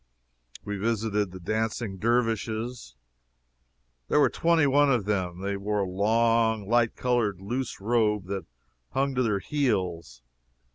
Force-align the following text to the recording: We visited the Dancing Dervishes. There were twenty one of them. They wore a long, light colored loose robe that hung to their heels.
We 0.65 0.77
visited 0.77 1.29
the 1.29 1.39
Dancing 1.39 1.97
Dervishes. 1.97 2.95
There 4.07 4.19
were 4.19 4.31
twenty 4.31 4.65
one 4.65 4.91
of 4.91 5.05
them. 5.05 5.41
They 5.41 5.55
wore 5.55 5.81
a 5.81 5.87
long, 5.87 6.67
light 6.67 6.95
colored 6.95 7.39
loose 7.39 7.79
robe 7.79 8.25
that 8.25 8.47
hung 8.93 9.13
to 9.13 9.21
their 9.21 9.37
heels. 9.37 10.23